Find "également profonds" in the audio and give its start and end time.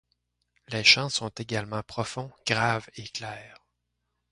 1.29-2.31